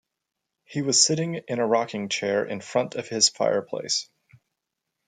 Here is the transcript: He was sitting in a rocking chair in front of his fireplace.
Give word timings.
He 0.63 0.81
was 0.81 0.99
sitting 1.05 1.35
in 1.47 1.59
a 1.59 1.67
rocking 1.67 2.09
chair 2.09 2.43
in 2.43 2.59
front 2.59 2.95
of 2.95 3.07
his 3.07 3.29
fireplace. 3.29 4.09